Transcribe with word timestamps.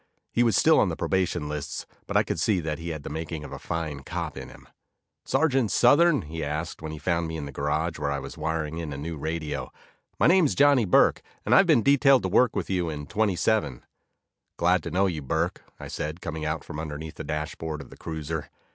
He 0.31 0.41
was 0.41 0.55
still 0.57 0.79
on 0.79 0.89
the 0.89 0.95
probation 0.95 1.47
lists, 1.47 1.85
but 2.07 2.17
I 2.17 2.23
could 2.23 2.39
see 2.39 2.59
that 2.59 2.79
he 2.79 2.89
had 2.89 3.03
the 3.03 3.09
making 3.11 3.43
of 3.43 3.51
a 3.51 3.59
fine 3.59 3.99
cop 3.99 4.35
in 4.35 4.49
him. 4.49 4.67
"Sergeant 5.25 5.69
Southern?" 5.69 6.23
he 6.23 6.43
asked, 6.43 6.81
when 6.81 6.91
he 6.91 6.97
found 6.97 7.27
me 7.27 7.37
in 7.37 7.45
the 7.45 7.51
garage, 7.51 7.99
where 7.99 8.09
I 8.09 8.17
was 8.17 8.35
wiring 8.35 8.79
in 8.79 8.91
a 8.93 8.97
new 8.97 9.15
radio, 9.15 9.71
"My 10.19 10.25
name's 10.25 10.55
Johnny 10.55 10.85
Burke, 10.85 11.21
and 11.45 11.53
I've 11.53 11.67
been 11.67 11.83
detailed 11.83 12.23
to 12.23 12.29
work 12.29 12.55
with 12.55 12.67
you 12.67 12.89
in 12.89 13.05
27." 13.05 13.83
"Glad 14.57 14.81
to 14.81 14.89
know 14.89 15.05
you, 15.05 15.21
Burke," 15.21 15.63
I 15.79 15.87
said, 15.87 16.19
coming 16.19 16.45
out 16.45 16.63
from 16.63 16.79
underneath 16.79 17.13
the 17.17 17.23
dashboard 17.23 17.79
of 17.79 17.91
the 17.91 17.97
cruiser. 17.97 18.49